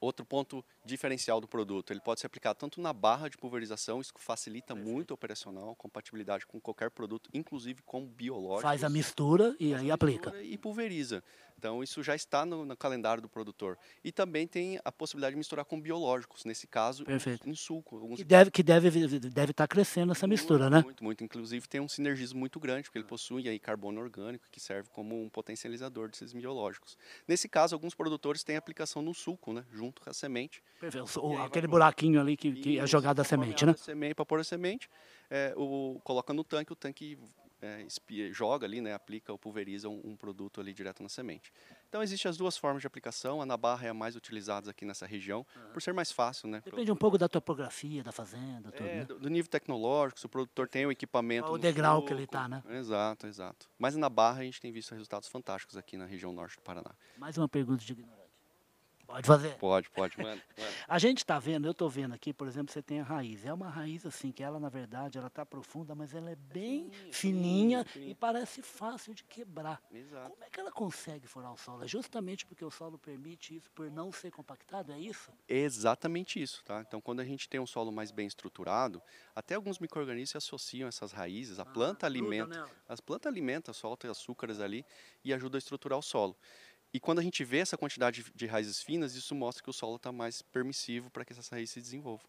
Outro 0.00 0.25
ponto 0.25 0.65
diferencial 0.85 1.41
do 1.41 1.49
produto, 1.49 1.93
ele 1.93 2.00
pode 2.00 2.21
ser 2.21 2.27
aplicado 2.27 2.59
tanto 2.59 2.81
na 2.81 2.93
barra 2.93 3.29
de 3.29 3.37
pulverização, 3.37 4.00
isso 4.00 4.12
facilita 4.17 4.75
muito 4.75 5.12
a 5.12 5.15
operacional, 5.15 5.75
compatibilidade 5.75 6.47
com 6.47 6.61
qualquer 6.61 6.91
produto, 6.91 7.29
inclusive 7.35 7.83
com 7.83 8.06
biológicos. 8.06 8.62
Faz 8.62 8.85
a 8.85 8.89
mistura 8.89 9.56
e 9.59 9.75
aí 9.75 9.91
aplica. 9.91 10.31
mistura 10.31 10.45
E 10.45 10.56
pulveriza. 10.56 11.23
Então 11.59 11.83
isso 11.83 12.03
já 12.05 12.15
está 12.15 12.47
no, 12.47 12.65
no 12.65 12.77
calendário 12.77 13.21
do 13.21 13.29
produtor. 13.29 13.77
E 14.05 14.12
também 14.12 14.47
tem 14.47 14.79
a 14.85 14.93
possibilidade 14.93 15.33
de 15.35 15.39
misturar 15.39 15.65
com 15.65 15.81
biológicos, 15.81 16.45
nesse 16.45 16.69
caso, 16.69 17.05
Perfeito. 17.05 17.49
em 17.49 17.55
suco. 17.55 17.97
Alguns 17.97 18.19
Que 18.19 18.25
deve 18.25 18.50
que 18.53 18.62
deve 18.62 19.19
deve 19.19 19.50
estar 19.50 19.67
crescendo 19.67 20.12
essa 20.12 20.27
mistura, 20.27 20.71
muito, 20.71 20.77
né? 20.77 20.83
Muito, 20.83 21.05
muito. 21.05 21.25
Inclusive 21.25 21.67
tem 21.67 21.81
um 21.81 21.89
sinergismo 21.89 22.39
muito 22.39 22.61
grande, 22.61 22.85
porque 22.85 22.99
ele 22.99 23.06
possui 23.06 23.49
aí 23.49 23.59
carbono 23.59 24.00
orgânico 24.00 24.47
que 24.53 24.61
serve 24.61 24.89
como 24.91 25.21
um 25.21 25.29
potencializador 25.29 26.09
desses 26.09 26.33
biológicos. 26.33 26.97
Nesse 27.27 27.49
caso, 27.49 27.75
alguns 27.75 27.95
produtores 27.95 28.45
têm 28.45 28.56
aplicação 28.56 29.03
no 29.03 29.12
suco, 29.12 29.53
né, 29.53 29.65
junto 29.73 29.88
com 29.93 30.08
a 30.11 30.12
semente. 30.12 30.62
Aquele 31.44 31.67
pro- 31.67 31.70
buraquinho 31.73 32.20
ali 32.20 32.37
que, 32.37 32.52
que 32.52 32.79
é 32.79 32.85
Isso, 32.85 32.87
jogada 32.88 33.23
a 33.23 33.25
semente, 33.25 33.67
né? 33.67 33.75
semente, 33.75 34.14
para 34.14 34.25
pôr 34.25 34.40
a 34.40 34.44
semente, 34.44 34.88
é, 35.31 35.52
o, 35.56 36.00
coloca 36.05 36.32
no 36.32 36.44
tanque, 36.44 36.73
o 36.73 36.76
tanque 36.76 37.19
é, 37.61 37.82
espia- 37.82 38.32
joga 38.32 38.64
ali, 38.67 38.81
né, 38.81 38.94
aplica 38.94 39.32
ou 39.32 39.38
pulveriza 39.38 39.88
um, 39.88 40.00
um 40.05 40.17
produto 40.17 40.61
ali 40.61 40.73
direto 40.73 41.02
na 41.02 41.08
semente. 41.08 41.52
Então 41.88 42.00
existem 42.02 42.29
as 42.29 42.37
duas 42.37 42.56
formas 42.56 42.81
de 42.82 42.87
aplicação. 42.87 43.43
A 43.43 43.46
na 43.46 43.56
barra 43.56 43.87
é 43.87 43.90
a 43.90 43.94
mais 43.94 44.14
utilizada 44.14 44.70
aqui 44.70 44.85
nessa 44.85 45.06
região, 45.06 45.44
por 45.73 45.82
ser 45.82 45.93
mais 45.93 46.12
fácil, 46.12 46.49
né? 46.49 46.62
Depende 46.64 46.93
um 46.93 46.96
pouco 46.96 47.19
da 47.19 47.29
topografia, 47.29 48.05
da 48.05 48.12
fazenda, 48.12 48.70
tudo, 48.70 48.87
É, 48.87 48.94
né? 48.99 49.05
do, 49.06 49.19
do 49.19 49.29
nível 49.29 49.50
tecnológico, 49.50 50.20
se 50.20 50.26
o 50.26 50.29
produtor 50.29 50.69
tem 50.69 50.87
o 50.87 50.93
equipamento. 50.93 51.50
O 51.50 51.58
degrau 51.58 52.05
que 52.05 52.12
ele 52.12 52.23
suco. 52.23 52.32
tá, 52.32 52.46
né? 52.46 52.62
Exato, 52.69 53.26
exato. 53.26 53.69
Mas 53.79 53.96
na 53.96 54.08
Barra 54.08 54.40
a 54.40 54.44
gente 54.44 54.61
tem 54.61 54.70
visto 54.70 54.93
resultados 54.93 55.29
fantásticos 55.29 55.76
aqui 55.76 55.96
na 55.96 56.05
região 56.06 56.32
norte 56.32 56.56
do 56.56 56.62
Paraná. 56.62 56.93
Mais 57.17 57.37
uma 57.37 57.49
pergunta 57.49 57.85
de 57.85 57.93
ignorante. 57.93 58.27
Pode 59.08 59.26
fazer. 59.26 59.56
Pode, 59.56 59.88
pode, 59.90 60.20
mano. 60.22 60.40
A 60.87 60.99
gente 60.99 61.19
está 61.19 61.38
vendo, 61.38 61.66
eu 61.66 61.70
estou 61.72 61.88
vendo 61.88 62.14
aqui, 62.14 62.31
por 62.32 62.46
exemplo, 62.46 62.70
você 62.70 62.82
tem 62.82 63.00
a 63.00 63.02
raiz. 63.02 63.43
É 63.46 63.52
uma 63.52 63.69
raiz 63.70 64.05
assim, 64.05 64.31
que 64.31 64.43
ela, 64.43 64.60
na 64.60 64.69
verdade, 64.69 65.16
ela 65.16 65.28
está 65.28 65.46
profunda, 65.46 65.94
mas 65.94 66.14
ela 66.14 66.31
é 66.31 66.37
bem 66.37 66.90
Fininha, 66.90 67.12
fininha 67.12 67.84
fininha. 67.84 68.10
e 68.10 68.14
parece 68.14 68.60
fácil 68.60 69.14
de 69.14 69.25
quebrar. 69.25 69.82
Exato. 69.90 70.31
Como 70.31 70.44
é 70.44 70.50
que 70.50 70.60
ela 70.60 70.70
consegue 70.70 71.26
furar 71.26 71.52
o 71.52 71.56
solo? 71.56 71.82
É 71.84 71.88
justamente 71.88 72.44
porque 72.44 72.62
o 72.62 72.70
solo 72.70 72.99
permite 72.99 73.56
isso, 73.56 73.70
por 73.72 73.90
não 73.90 74.12
ser 74.12 74.31
compactado, 74.31 74.93
é 74.93 74.99
isso? 74.99 75.32
Exatamente 75.49 76.40
isso, 76.40 76.62
tá? 76.62 76.82
Então, 76.87 77.00
quando 77.00 77.20
a 77.20 77.25
gente 77.25 77.49
tem 77.49 77.58
um 77.58 77.66
solo 77.66 77.90
mais 77.90 78.11
bem 78.11 78.26
estruturado, 78.26 79.00
até 79.34 79.54
alguns 79.54 79.78
micro-organismos 79.78 80.37
associam 80.37 80.87
essas 80.87 81.12
raízes, 81.12 81.58
a 81.58 81.64
planta 81.64 82.06
Ah, 82.06 82.11
gruda 82.11 82.25
alimenta, 82.28 82.70
as 82.87 83.00
plantas 83.00 83.31
alimentam, 83.32 83.72
soltam 83.72 84.11
açúcares 84.11 84.61
ali 84.61 84.84
e 85.25 85.32
ajuda 85.32 85.56
a 85.56 85.61
estruturar 85.61 85.99
o 85.99 86.02
solo. 86.02 86.37
E 86.93 86.99
quando 86.99 87.19
a 87.19 87.23
gente 87.23 87.44
vê 87.44 87.58
essa 87.58 87.76
quantidade 87.76 88.25
de 88.35 88.46
raízes 88.46 88.82
finas, 88.82 89.14
isso 89.14 89.35
mostra 89.35 89.62
que 89.62 89.70
o 89.70 89.73
solo 89.73 89.96
está 89.96 90.11
mais 90.11 90.40
permissivo 90.40 91.11
para 91.11 91.25
que 91.25 91.32
essas 91.32 91.49
raízes 91.49 91.70
se 91.70 91.81
desenvolvam. 91.81 92.26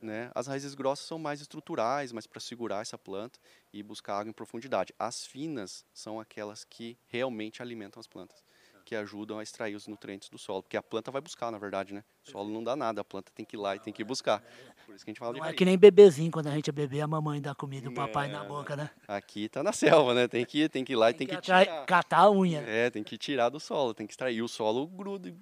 Né? 0.00 0.32
As 0.34 0.48
raízes 0.48 0.74
grossas 0.74 1.06
são 1.06 1.18
mais 1.18 1.40
estruturais, 1.40 2.10
mais 2.10 2.26
para 2.26 2.40
segurar 2.40 2.82
essa 2.82 2.98
planta 2.98 3.38
e 3.72 3.82
buscar 3.82 4.18
água 4.18 4.30
em 4.30 4.32
profundidade. 4.32 4.92
As 4.98 5.24
finas 5.24 5.86
são 5.94 6.18
aquelas 6.18 6.64
que 6.64 6.98
realmente 7.06 7.62
alimentam 7.62 8.00
as 8.00 8.08
plantas, 8.08 8.42
que 8.82 8.94
ajudam 8.96 9.38
a 9.38 9.42
extrair 9.42 9.74
os 9.74 9.86
nutrientes 9.86 10.28
do 10.28 10.36
solo, 10.38 10.62
porque 10.62 10.76
a 10.76 10.82
planta 10.82 11.10
vai 11.10 11.20
buscar, 11.20 11.50
na 11.50 11.58
verdade, 11.58 11.94
né? 11.94 12.02
O 12.26 12.30
solo 12.30 12.50
não 12.50 12.62
dá 12.62 12.74
nada, 12.76 13.00
a 13.00 13.04
planta 13.04 13.32
tem 13.34 13.44
que 13.44 13.56
ir 13.56 13.58
lá 13.58 13.74
e 13.76 13.78
tem 13.80 13.92
que 13.92 14.02
ir 14.02 14.04
buscar. 14.04 14.42
Por 14.84 14.94
isso 14.94 15.04
que 15.04 15.10
a 15.10 15.12
gente 15.12 15.18
fala 15.18 15.32
de 15.32 15.38
Não 15.38 15.44
é 15.44 15.48
raiz. 15.48 15.58
que 15.58 15.64
nem 15.64 15.78
bebezinho, 15.78 16.30
quando 16.30 16.48
a 16.48 16.50
gente 16.50 16.68
é 16.68 16.72
bebê, 16.72 17.00
a 17.00 17.06
mamãe 17.06 17.40
dá 17.40 17.54
comida 17.54 17.88
o 17.88 17.94
papai 17.94 18.28
na 18.28 18.44
boca, 18.44 18.76
né? 18.76 18.90
Aqui 19.08 19.48
tá 19.48 19.62
na 19.62 19.72
selva, 19.72 20.12
né? 20.14 20.28
Tem 20.28 20.44
que 20.44 20.62
ir, 20.62 20.68
tem 20.68 20.84
que 20.84 20.92
ir 20.92 20.96
lá 20.96 21.10
e 21.10 21.14
tem 21.14 21.26
que 21.26 21.34
atrai- 21.34 21.64
tirar. 21.64 21.86
catar 21.86 22.18
a 22.20 22.30
unha. 22.30 22.60
É, 22.60 22.90
tem 22.90 23.02
que 23.02 23.16
tirar 23.16 23.48
do 23.48 23.58
solo, 23.60 23.94
tem 23.94 24.06
que 24.06 24.12
extrair. 24.12 24.36
E 24.36 24.42
o 24.42 24.48
solo 24.48 24.86
gruda, 24.86 25.28
e 25.28 25.34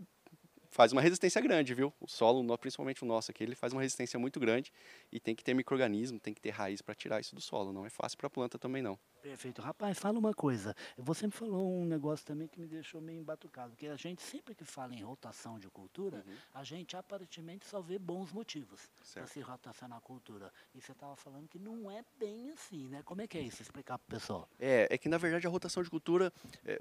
faz 0.70 0.92
uma 0.92 1.02
resistência 1.02 1.40
grande, 1.40 1.74
viu? 1.74 1.92
O 2.00 2.06
solo, 2.06 2.56
principalmente 2.56 3.02
o 3.02 3.06
nosso 3.06 3.30
aqui, 3.30 3.42
ele 3.42 3.54
faz 3.54 3.72
uma 3.72 3.82
resistência 3.82 4.18
muito 4.18 4.38
grande 4.38 4.72
e 5.12 5.18
tem 5.18 5.34
que 5.34 5.42
ter 5.42 5.52
microorganismo, 5.52 6.18
tem 6.18 6.32
que 6.32 6.40
ter 6.40 6.50
raiz 6.50 6.80
para 6.80 6.94
tirar 6.94 7.20
isso 7.20 7.34
do 7.34 7.40
solo. 7.40 7.72
Não 7.72 7.84
é 7.84 7.90
fácil 7.90 8.16
para 8.16 8.28
a 8.28 8.30
planta 8.30 8.58
também 8.58 8.80
não. 8.80 8.98
Perfeito. 9.20 9.60
Rapaz, 9.60 9.98
fala 9.98 10.18
uma 10.18 10.32
coisa. 10.32 10.74
Você 10.96 11.26
me 11.26 11.32
falou 11.32 11.70
um 11.70 11.84
negócio 11.84 12.24
também 12.24 12.48
que 12.48 12.58
me 12.58 12.66
deixou 12.66 13.00
meio 13.00 13.20
embatucado, 13.20 13.76
que 13.76 13.86
a 13.86 13.96
gente, 13.96 14.22
sempre 14.22 14.54
que 14.54 14.64
fala 14.64 14.94
em 14.94 15.02
rotação 15.02 15.58
de 15.58 15.68
cultura, 15.68 16.24
a 16.54 16.64
gente 16.64 16.96
aparentemente 16.96 17.66
só 17.66 17.80
vê 17.80 17.98
bons 17.98 18.32
motivos 18.32 18.90
para 19.12 19.26
se 19.26 19.40
rotacionar 19.40 19.98
a 19.98 20.00
cultura. 20.00 20.52
E 20.74 20.80
você 20.80 20.92
estava 20.92 21.16
falando 21.16 21.48
que 21.48 21.58
não 21.58 21.90
é 21.90 22.02
bem 22.18 22.50
assim, 22.50 22.88
né? 22.88 23.02
Como 23.04 23.20
é 23.20 23.26
que 23.26 23.36
é 23.36 23.42
isso? 23.42 23.60
Explicar 23.60 23.98
para 23.98 24.16
o 24.16 24.20
pessoal. 24.20 24.48
É, 24.58 24.86
é 24.90 24.96
que 24.96 25.08
na 25.08 25.18
verdade 25.18 25.46
a 25.46 25.50
rotação 25.50 25.82
de 25.82 25.90
cultura, 25.90 26.32
é, 26.64 26.78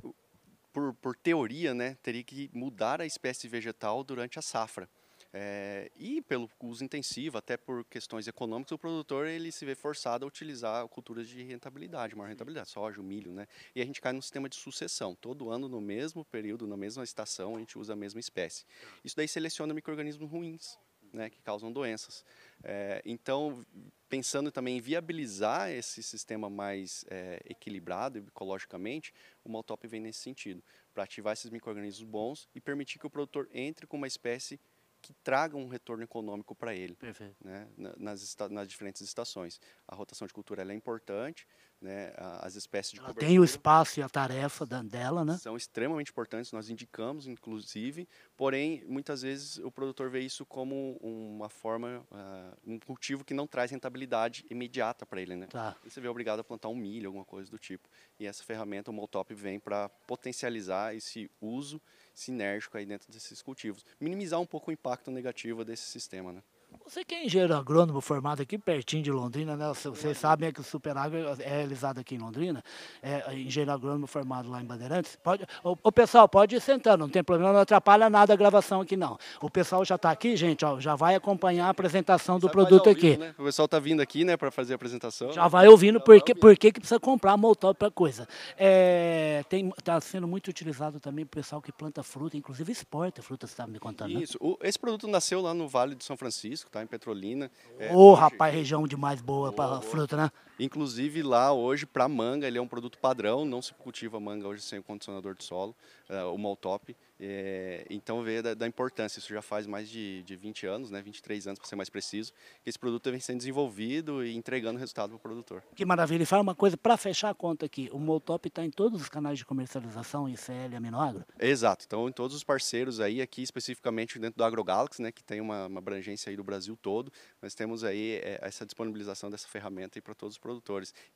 por, 0.80 0.94
por 0.94 1.16
teoria, 1.16 1.74
né, 1.74 1.98
teria 2.02 2.24
que 2.24 2.50
mudar 2.54 3.02
a 3.02 3.06
espécie 3.06 3.48
vegetal 3.48 4.04
durante 4.04 4.40
a 4.40 4.42
safra. 4.42 4.90
É, 5.32 5.92
e 5.96 6.22
pelo 6.22 6.50
uso 6.64 6.84
intensivo, 6.84 7.38
até 7.38 7.56
por 7.56 7.86
questões 7.86 8.28
econômicas, 8.28 8.72
o 8.72 8.80
produtor 8.80 9.28
ele 9.28 9.52
se 9.52 9.64
vê 9.64 9.76
forçado 9.76 10.26
a 10.26 10.28
utilizar 10.28 10.88
culturas 10.88 11.28
de 11.28 11.44
rentabilidade, 11.44 12.16
maior 12.16 12.30
rentabilidade, 12.30 12.70
soja, 12.70 13.04
milho, 13.04 13.32
né? 13.32 13.46
E 13.76 13.82
a 13.82 13.86
gente 13.86 14.02
cai 14.02 14.12
num 14.12 14.22
sistema 14.22 14.50
de 14.50 14.56
sucessão. 14.56 15.14
Todo 15.14 15.52
ano, 15.52 15.68
no 15.68 15.80
mesmo 15.80 16.26
período, 16.26 16.66
na 16.66 16.76
mesma 16.76 17.04
estação, 17.04 17.58
a 17.58 17.60
gente 17.60 17.78
usa 17.78 17.94
a 17.94 17.96
mesma 17.96 18.20
espécie. 18.20 18.66
Isso 19.04 19.16
daí 19.16 19.28
seleciona 19.28 19.72
micro-organismos 19.72 20.28
ruins, 20.32 20.80
né, 21.14 21.30
que 21.30 21.42
causam 21.42 21.72
doenças. 21.72 22.24
É, 22.64 23.02
então, 23.06 23.66
pensando 24.08 24.52
também 24.52 24.78
em 24.78 24.82
viabilizar 24.82 25.70
esse 25.70 26.02
sistema 26.04 26.50
mais 26.50 27.06
é, 27.10 27.42
equilibrado 27.46 28.20
ecologicamente, 28.20 29.14
o 29.44 29.50
Maltop 29.50 29.88
vem 29.88 30.02
nesse 30.02 30.20
sentido, 30.20 30.64
para 30.94 31.04
ativar 31.04 31.34
esses 31.34 31.50
micro-organismos 31.50 32.10
bons 32.10 32.50
e 32.54 32.60
permitir 32.60 33.00
que 33.00 33.08
o 33.08 33.10
produtor 33.10 33.48
entre 33.54 33.88
com 33.88 33.98
uma 33.98 34.08
espécie 34.08 34.60
que 35.02 35.14
traga 35.24 35.56
um 35.58 35.68
retorno 35.68 36.04
econômico 36.04 36.54
para 36.56 36.74
ele 36.76 36.98
né, 37.44 37.68
na- 37.78 37.94
nas, 37.98 38.36
nas 38.50 38.68
diferentes 38.68 39.02
estações. 39.02 39.60
A 39.88 39.96
rotação 39.96 40.28
de 40.28 40.34
cultura 40.34 40.62
é 40.64 40.76
importante, 40.76 41.48
né, 41.82 42.14
as 42.42 42.56
espécies 42.56 42.94
de 42.94 43.00
Ela 43.00 43.08
cobertura. 43.08 43.28
tem 43.30 43.40
o 43.40 43.44
espaço 43.44 44.00
e 44.00 44.04
a 44.04 44.10
tarefa 44.10 44.66
da- 44.66 44.82
dela, 44.84 45.24
né? 45.24 45.38
São 45.38 45.56
extremamente 45.56 46.12
importantes, 46.12 46.52
nós 46.52 46.70
indicamos, 46.70 47.26
inclusive, 47.28 48.08
porém, 48.36 48.84
muitas 48.86 49.22
vezes 49.22 49.58
o 49.60 49.72
produtor 49.72 50.10
vê 50.10 50.20
isso 50.20 50.46
como 50.46 50.98
uma 51.02 51.48
forma, 51.50 52.06
ah, 52.12 52.58
um 52.66 52.78
cultivo 52.80 53.24
que 53.24 53.34
não 53.34 53.48
traz 53.48 53.72
rentabilidade 53.72 54.46
imediata 54.50 55.06
para 55.06 55.22
ele, 55.22 55.36
né? 55.36 55.48
Tá. 55.48 55.78
E 55.86 55.90
você 55.90 56.02
vê 56.02 56.08
obrigado 56.10 56.40
a 56.40 56.44
plantar 56.44 56.68
um 56.68 56.76
milho, 56.76 57.08
alguma 57.08 57.26
coisa 57.26 57.50
do 57.50 57.58
tipo. 57.58 57.88
E 58.20 58.26
essa 58.26 58.44
ferramenta, 58.44 58.92
o 58.92 58.94
Moltop, 58.94 59.34
vem 59.34 59.60
para 59.60 59.88
potencializar 59.90 60.94
esse 60.96 61.32
uso 61.40 61.82
sinérgico 62.20 62.78
aí 62.78 62.86
dentro 62.86 63.12
desses 63.12 63.42
cultivos. 63.42 63.86
Minimizar 64.00 64.40
um 64.40 64.46
pouco 64.46 64.70
o 64.70 64.74
impacto 64.74 65.10
negativo 65.10 65.64
desse 65.64 65.84
sistema, 65.84 66.32
né? 66.34 66.44
Você 66.90 67.06
que 67.06 67.14
é 67.14 67.24
engenheiro 67.24 67.54
agrônomo 67.56 68.02
formado 68.02 68.42
aqui 68.42 68.58
pertinho 68.58 69.04
de 69.04 69.12
Londrina, 69.12 69.56
né? 69.56 69.68
Vocês 69.68 69.96
vocês 69.96 70.18
sabem 70.18 70.52
que 70.52 70.60
o 70.60 70.64
Superagro 70.64 71.20
é 71.40 71.48
realizado 71.48 72.00
aqui 72.00 72.16
em 72.16 72.18
Londrina, 72.18 72.64
é 73.00 73.32
engenheiro 73.36 73.72
agrônomo 73.72 74.08
formado 74.08 74.50
lá 74.50 74.60
em 74.60 74.66
Bandeirantes. 74.66 75.16
Pode, 75.22 75.46
o, 75.64 75.78
o 75.84 75.92
pessoal 75.92 76.28
pode 76.28 76.56
ir 76.56 76.60
sentando, 76.62 77.02
não 77.02 77.10
tem 77.10 77.24
problema, 77.24 77.54
não 77.54 77.60
atrapalha 77.60 78.10
nada 78.10 78.34
a 78.34 78.36
gravação 78.36 78.82
aqui 78.82 78.98
não. 78.98 79.20
O 79.40 79.52
pessoal 79.52 79.86
já 79.86 79.96
está 79.96 80.10
aqui, 80.10 80.36
gente, 80.36 80.66
ó, 80.66 80.80
já 80.80 80.96
vai 80.96 81.14
acompanhar 81.14 81.68
a 81.68 81.70
apresentação 81.70 82.40
do 82.40 82.48
Sabe 82.48 82.54
produto 82.54 82.90
aqui. 82.90 83.12
vivo, 83.12 83.20
né? 83.22 83.36
O 83.38 83.44
pessoal 83.44 83.68
tá 83.68 83.78
vindo 83.78 84.02
aqui, 84.02 84.24
né, 84.26 84.36
para 84.36 84.50
fazer 84.50 84.74
a 84.74 84.76
apresentação. 84.76 85.32
Já 85.32 85.48
vai 85.48 85.68
ouvindo 85.68 86.02
por 86.02 86.20
que, 86.24 86.34
por 86.34 86.58
que 86.58 86.72
precisa 86.72 87.00
comprar 87.00 87.38
moltop 87.38 87.78
para 87.78 87.92
coisa. 87.92 88.28
É, 88.58 89.44
tem, 89.48 89.70
tá 89.84 90.02
sendo 90.02 90.28
muito 90.28 90.48
utilizado 90.48 91.00
também 91.00 91.24
para 91.24 91.38
o 91.38 91.44
pessoal 91.44 91.62
que 91.62 91.72
planta 91.72 92.02
fruta, 92.02 92.36
inclusive 92.36 92.72
exporta 92.72 93.22
fruta, 93.22 93.46
você 93.46 93.54
estava 93.54 93.70
me 93.72 93.78
contando, 93.78 94.12
né? 94.16 94.22
Isso. 94.24 94.40
O- 94.42 94.58
esse 94.64 94.80
produto 94.80 95.08
nasceu 95.08 95.40
lá 95.40 95.54
no 95.54 95.68
Vale 95.68 95.94
do 95.94 96.04
São 96.04 96.18
Francisco, 96.18 96.68
tá? 96.72 96.79
Em 96.84 96.88
Petrolina. 96.88 97.50
É, 97.78 97.94
Ô, 97.94 98.12
hoje- 98.14 98.22
rapaz, 98.22 98.54
região 98.54 98.88
demais 98.88 99.22
boa 99.22 99.52
para 99.52 99.66
Boa, 99.68 99.80
boa. 99.80 99.92
fruta, 99.92 100.18
né? 100.18 100.32
Inclusive 100.60 101.24
lá 101.24 101.54
hoje 101.54 101.86
para 101.86 102.08
manga 102.08 102.46
ele 102.46 102.58
é 102.58 102.62
um 102.62 102.68
produto 102.68 102.98
padrão, 103.00 103.46
não 103.46 103.62
se 103.62 103.74
cultiva 103.74 104.20
manga 104.20 104.48
hoje 104.48 104.62
sem 104.62 104.80
o 104.80 104.84
condicionador 104.84 105.34
de 105.36 105.44
solo, 105.44 105.76
eh, 106.10 106.24
o 106.24 106.38
Moltop. 106.38 106.96
É, 107.22 107.86
então 107.90 108.24
vê 108.24 108.42
da, 108.42 108.54
da 108.54 108.66
importância, 108.66 109.20
isso 109.20 109.34
já 109.34 109.42
faz 109.42 109.68
mais 109.68 109.90
de, 109.90 110.24
de 110.24 110.38
20 110.38 110.66
anos, 110.66 110.90
né, 110.90 111.02
23 111.02 111.48
anos 111.48 111.60
para 111.60 111.68
ser 111.68 111.76
mais 111.76 111.90
preciso, 111.90 112.32
que 112.64 112.70
esse 112.70 112.80
produto 112.80 113.12
vem 113.12 113.20
sendo 113.20 113.40
desenvolvido 113.40 114.24
e 114.24 114.36
entregando 114.36 114.80
resultado 114.80 115.10
para 115.10 115.18
o 115.18 115.20
produtor. 115.20 115.62
Que 115.76 115.84
maravilha. 115.84 116.24
E 116.24 116.26
fala 116.26 116.42
uma 116.42 116.56
coisa, 116.56 116.78
para 116.78 116.96
fechar 116.96 117.30
a 117.30 117.34
conta 117.34 117.66
aqui, 117.66 117.90
o 117.92 118.00
Moltop 118.00 118.48
está 118.48 118.64
em 118.64 118.72
todos 118.72 119.02
os 119.02 119.10
canais 119.10 119.38
de 119.38 119.46
comercialização, 119.46 120.30
ICL, 120.30 120.78
Aminoagro? 120.78 121.26
Exato, 121.38 121.84
então 121.86 122.08
em 122.08 122.12
todos 122.12 122.36
os 122.36 122.44
parceiros 122.44 123.02
aí, 123.02 123.22
aqui 123.22 123.42
especificamente 123.42 124.18
dentro 124.18 124.38
do 124.38 124.44
AgroGalaxy, 124.44 125.02
né, 125.02 125.12
que 125.12 125.24
tem 125.24 125.42
uma, 125.42 125.68
uma 125.68 125.80
abrangência 125.80 126.30
aí 126.30 126.38
do 126.38 126.44
Brasil 126.44 126.78
todo, 126.82 127.12
nós 127.42 127.54
temos 127.54 127.84
aí 127.84 128.22
eh, 128.24 128.40
essa 128.42 128.66
disponibilização 128.66 129.30
dessa 129.30 129.48
ferramenta 129.48 129.98
aí 129.98 130.02
para 130.02 130.16
todos 130.16 130.36
os 130.36 130.38
produtores. 130.38 130.49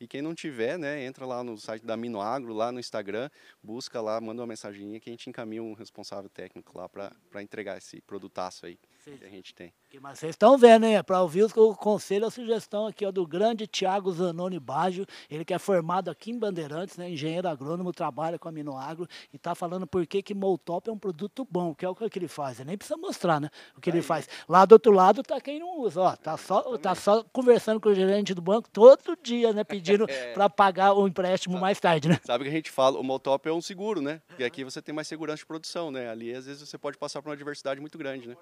E 0.00 0.06
quem 0.06 0.22
não 0.22 0.34
tiver, 0.34 0.78
né, 0.78 1.04
entra 1.04 1.26
lá 1.26 1.42
no 1.42 1.58
site 1.58 1.84
da 1.84 1.94
Aminoagro, 1.94 2.52
lá 2.52 2.70
no 2.70 2.80
Instagram, 2.80 3.30
busca 3.62 4.00
lá, 4.00 4.20
manda 4.20 4.40
uma 4.42 4.46
mensaginha 4.46 5.00
que 5.00 5.10
a 5.10 5.12
gente 5.12 5.28
encaminha 5.28 5.62
um 5.62 5.72
responsável 5.72 6.30
técnico 6.30 6.76
lá 6.76 6.88
para 6.88 7.42
entregar 7.42 7.78
esse 7.78 8.00
produtaço 8.00 8.66
aí 8.66 8.78
Sim. 9.04 9.16
que 9.18 9.24
a 9.24 9.28
gente 9.28 9.54
tem. 9.54 9.72
Que- 9.90 10.00
Mas 10.00 10.18
vocês 10.18 10.30
estão 10.30 10.56
vendo, 10.58 10.86
hein? 10.86 11.02
Para 11.04 11.20
ouvir 11.22 11.44
o 11.44 11.74
conselho, 11.74 12.26
a 12.26 12.30
sugestão 12.30 12.86
aqui 12.86 13.04
ó, 13.04 13.12
do 13.12 13.26
grande 13.26 13.66
Tiago 13.66 14.10
Zanoni 14.12 14.58
Baggio, 14.58 15.06
ele 15.30 15.44
que 15.44 15.52
é 15.54 15.58
formado 15.58 16.10
aqui 16.10 16.30
em 16.30 16.38
Bandeirantes, 16.38 16.96
né? 16.96 17.10
engenheiro 17.10 17.46
agrônomo, 17.48 17.92
trabalha 17.92 18.38
com 18.38 18.48
aminoagro 18.48 19.06
e 19.32 19.36
está 19.36 19.54
falando 19.54 19.86
por 19.86 20.06
que 20.06 20.22
que 20.22 20.34
Moltop 20.34 20.88
é 20.88 20.92
um 20.92 20.98
produto 20.98 21.46
bom, 21.50 21.74
que 21.74 21.84
é 21.84 21.88
o 21.88 21.94
que 21.94 22.18
ele 22.18 22.28
faz. 22.28 22.58
Ele 22.58 22.68
nem 22.68 22.78
precisa 22.78 22.96
mostrar, 22.96 23.40
né? 23.40 23.50
O 23.76 23.80
que 23.80 23.90
ele 23.90 24.02
faz. 24.02 24.28
Lá 24.48 24.64
do 24.64 24.72
outro 24.72 24.90
lado 24.92 25.22
tá 25.22 25.40
quem 25.40 25.60
não 25.60 25.78
usa, 25.80 26.00
ó. 26.00 26.16
Tá 26.16 26.36
só, 26.36 26.76
tá 26.78 26.94
só 26.94 27.22
conversando 27.32 27.78
com 27.80 27.90
o 27.90 27.94
gerente 27.94 28.32
do 28.34 28.40
banco 28.42 28.68
todo 28.70 29.16
dia, 29.22 29.52
né? 29.52 29.62
Pedindo 29.64 30.06
para 30.34 30.48
pagar 30.48 30.92
o 30.94 31.06
empréstimo 31.06 31.58
mais 31.58 31.78
tarde, 31.78 32.08
né? 32.08 32.18
Sabe 32.24 32.44
que 32.44 32.50
a 32.50 32.52
gente 32.52 32.70
fala, 32.70 32.98
o 32.98 33.02
Moltop 33.02 33.48
é 33.48 33.52
um 33.52 33.60
seguro, 33.60 34.00
né? 34.00 34.20
Porque 34.26 34.44
aqui 34.44 34.64
você 34.64 34.80
tem 34.82 34.94
mais 34.94 35.06
segurança 35.06 35.38
de 35.38 35.46
produção, 35.46 35.90
né? 35.90 36.08
Ali 36.10 36.34
às 36.34 36.46
vezes 36.46 36.66
você 36.68 36.78
pode 36.78 36.96
passar 36.98 37.20
por 37.22 37.28
uma 37.28 37.34
adversidade 37.34 37.80
muito 37.80 37.96
grande, 37.98 38.28
né? 38.28 38.36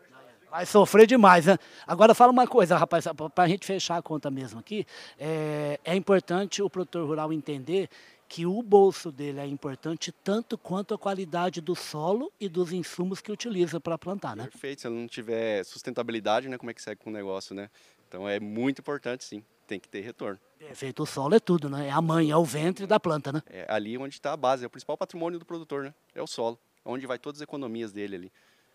Vai 0.53 0.67
sofrer 0.67 1.07
demais, 1.07 1.47
né? 1.47 1.59
Agora 1.87 2.15
fala 2.15 2.31
uma 2.31 2.47
coisa, 2.47 2.77
rapaz, 2.77 3.07
para 3.35 3.45
a 3.45 3.49
gente 3.49 3.65
fechar 3.65 3.97
a 3.97 4.03
conta 4.03 4.31
mesmo 4.31 4.61
aqui, 4.61 4.87
é, 5.19 5.81
é 5.83 5.97
importante 5.97 6.61
o 6.61 6.69
produtor 6.69 7.07
rural 7.07 7.33
entender 7.33 7.89
que 8.29 8.45
o 8.45 8.63
bolso 8.63 9.11
dele 9.11 9.41
é 9.41 9.47
importante 9.47 10.13
tanto 10.13 10.59
quanto 10.59 10.93
a 10.93 10.99
qualidade 10.99 11.63
do 11.63 11.75
solo 11.75 12.31
e 12.39 12.51
dos 12.51 12.71
insumos 12.71 13.23
que 13.23 13.33
utiliza 13.33 13.81
para 13.81 13.97
plantar, 13.97 14.37
né? 14.37 14.43
Perfeito. 14.45 14.83
Se 14.83 14.89
não 14.91 15.09
tiver 15.09 15.65
sustentabilidade, 15.65 16.51
né? 16.51 16.59
Como 16.59 16.71
é 16.71 16.75
que 16.75 16.83
segue 16.83 17.01
com 17.03 17.09
o 17.09 17.13
negócio, 17.15 17.55
né? 17.55 17.71
Então 18.07 18.29
é 18.29 18.39
muito 18.39 18.81
importante, 18.81 19.25
sim. 19.25 19.43
Tem 19.67 19.81
que 19.81 19.89
ter 19.89 20.03
retorno. 20.03 20.39
Perfeito, 20.59 21.03
o 21.03 21.07
solo 21.07 21.35
é 21.35 21.41
tudo, 21.41 21.71
né? 21.71 21.89
É 21.89 21.91
a 21.91 22.03
mãe, 22.03 22.31
é 22.31 22.37
o 22.37 22.45
ventre 22.45 22.87
da 22.87 23.01
planta, 23.01 23.33
né? 23.33 23.43
É 23.49 23.65
ali 23.71 23.97
onde 23.97 24.17
está 24.17 24.35
a 24.35 24.37
base, 24.37 24.65
é 24.65 24.67
o 24.67 24.71
principal 24.71 24.99
patrimônio 24.99 25.39
do 25.39 25.47
produtor, 25.47 25.85
né? 25.85 25.95
É 26.15 26.21
o 26.21 26.27
solo. 26.27 26.59
É 26.85 26.89
onde 26.91 27.07
vai 27.07 27.19
todas 27.19 27.39
as 27.39 27.43
economias 27.43 27.91
dele 27.91 28.17
ali. 28.17 28.33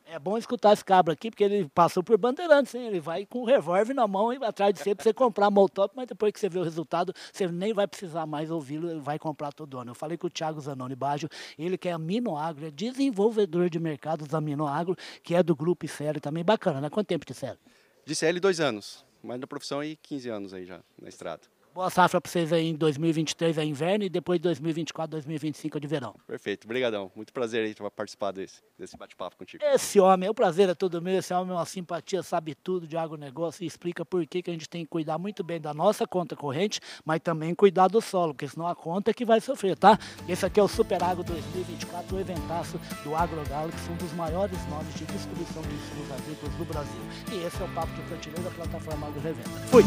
É 0.09 0.17
bom 0.17 0.37
escutar 0.37 0.71
esse 0.71 0.85
cabra 0.85 1.13
aqui, 1.13 1.29
porque 1.29 1.43
ele 1.43 1.69
passou 1.75 2.01
por 2.01 2.17
bandeirantes, 2.17 2.73
hein? 2.73 2.87
Ele 2.87 2.99
vai 2.99 3.25
com 3.25 3.39
o 3.39 3.45
revólver 3.45 3.93
na 3.93 4.07
mão 4.07 4.31
e 4.31 4.37
atrás 4.37 4.73
de 4.73 4.79
você 4.79 4.95
para 4.95 5.03
você 5.03 5.13
comprar 5.13 5.51
moltop, 5.51 5.93
mas 5.97 6.07
depois 6.07 6.31
que 6.31 6.39
você 6.39 6.47
vê 6.47 6.59
o 6.59 6.63
resultado, 6.63 7.13
você 7.31 7.45
nem 7.47 7.73
vai 7.73 7.85
precisar 7.85 8.25
mais 8.25 8.49
ouvi-lo, 8.49 8.89
ele 8.89 9.01
vai 9.01 9.19
comprar 9.19 9.51
todo 9.51 9.77
ano. 9.77 9.91
Eu 9.91 9.95
falei 9.95 10.17
com 10.17 10.27
o 10.27 10.29
Thiago 10.29 10.61
Zanoni 10.61 10.95
Baggio, 10.95 11.27
ele 11.59 11.77
que 11.77 11.89
é 11.89 11.91
aminoagro, 11.91 12.67
é 12.67 12.71
desenvolvedor 12.71 13.69
de 13.69 13.79
mercados 13.79 14.33
aminoagro, 14.33 14.95
que 15.21 15.35
é 15.35 15.43
do 15.43 15.53
grupo 15.53 15.85
ICL 15.85 16.21
também. 16.21 16.43
Bacana, 16.43 16.79
né? 16.79 16.89
Quanto 16.89 17.07
tempo 17.07 17.25
de 17.25 17.33
ICL? 17.33 17.57
De 18.05 18.15
CL, 18.15 18.39
dois 18.39 18.61
anos. 18.61 19.05
Mas 19.21 19.37
na 19.41 19.45
profissão 19.45 19.81
aí, 19.81 19.97
15 19.97 20.29
anos 20.29 20.53
aí 20.53 20.65
já, 20.65 20.79
na 21.01 21.09
estrada. 21.09 21.41
Boa 21.77 21.91
safra 21.91 22.19
para 22.19 22.31
vocês 22.31 22.51
aí 22.51 22.69
em 22.69 22.73
2023 22.73 23.55
é 23.59 23.63
inverno 23.63 24.03
e 24.03 24.09
depois 24.09 24.39
2024, 24.39 25.11
2025 25.11 25.77
é 25.77 25.79
de 25.79 25.85
verão. 25.85 26.15
Perfeito. 26.25 26.65
Obrigadão. 26.65 27.11
Muito 27.15 27.31
prazer 27.31 27.63
aí 27.63 27.75
participar 27.95 28.31
desse, 28.31 28.63
desse 28.79 28.97
bate-papo 28.97 29.37
contigo. 29.37 29.63
Esse 29.63 29.99
homem, 29.99 30.27
o 30.27 30.33
prazer 30.33 30.69
é 30.69 30.73
todo 30.73 30.99
meu, 30.99 31.19
esse 31.19 31.31
homem 31.35 31.53
é 31.53 31.55
uma 31.55 31.65
simpatia, 31.67 32.23
sabe 32.23 32.55
tudo 32.55 32.87
de 32.87 32.97
agronegócio 32.97 33.63
e 33.63 33.67
explica 33.67 34.03
por 34.03 34.25
que, 34.25 34.41
que 34.41 34.49
a 34.49 34.53
gente 34.53 34.67
tem 34.67 34.85
que 34.85 34.89
cuidar 34.89 35.19
muito 35.19 35.43
bem 35.43 35.61
da 35.61 35.71
nossa 35.71 36.07
conta 36.07 36.35
corrente, 36.35 36.79
mas 37.05 37.19
também 37.19 37.53
cuidar 37.53 37.89
do 37.89 38.01
solo, 38.01 38.33
porque 38.33 38.47
senão 38.47 38.65
a 38.65 38.75
conta 38.75 39.11
é 39.11 39.13
que 39.13 39.23
vai 39.23 39.39
sofrer, 39.39 39.77
tá? 39.77 39.99
Esse 40.27 40.47
aqui 40.47 40.59
é 40.59 40.63
o 40.63 40.67
Super 40.67 41.03
Agro 41.03 41.23
2024, 41.25 42.15
o 42.15 42.19
eventaço 42.19 42.81
do 43.03 43.15
AgroGalaxy, 43.15 43.91
um 43.91 43.97
dos 43.97 44.13
maiores 44.13 44.57
nomes 44.67 44.95
de 44.95 45.05
distribuição 45.05 45.61
de 45.61 45.75
insumos 45.75 46.11
agrícolas 46.11 46.55
do 46.55 46.65
Brasil. 46.65 47.01
E 47.31 47.45
esse 47.45 47.61
é 47.61 47.65
o 47.65 47.69
Papo 47.75 47.93
de 47.93 48.01
Prateleira, 48.01 48.49
plataforma 48.49 49.05
Agro 49.05 49.21
Revenda. 49.21 49.49
Fui! 49.69 49.83